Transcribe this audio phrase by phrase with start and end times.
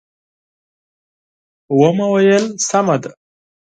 [1.79, 3.11] و مې ویل: سمه ده.